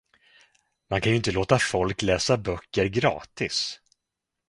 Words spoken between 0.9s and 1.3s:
kan ju